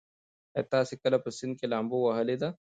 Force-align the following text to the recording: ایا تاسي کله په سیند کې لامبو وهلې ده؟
ایا 0.57 0.63
تاسي 0.73 0.95
کله 1.03 1.17
په 1.23 1.29
سیند 1.37 1.53
کې 1.59 1.65
لامبو 1.71 1.97
وهلې 2.03 2.35
ده؟ 2.41 2.49